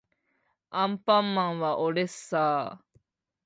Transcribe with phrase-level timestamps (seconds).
[0.71, 2.99] アンパンマンはおれっさー